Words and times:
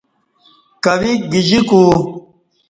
کویک 0.83 1.21
گجیکو 1.33 1.83